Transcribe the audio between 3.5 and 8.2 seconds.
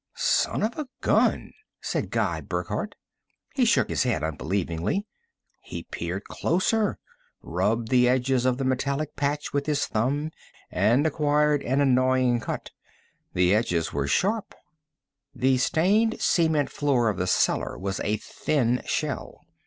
He shook his head unbelievingly. He peered closer, rubbed the